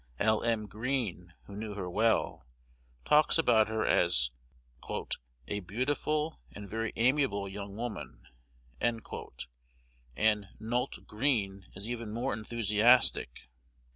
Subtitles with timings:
[0.17, 0.41] L.
[0.41, 0.65] M.
[0.65, 2.43] Greene, who knew her well,
[3.05, 4.31] talks about her as
[5.47, 8.23] "a beautiful and very amiable young woman;"
[8.79, 9.03] and
[10.59, 13.47] "Nult" Greene is even more enthusiastic.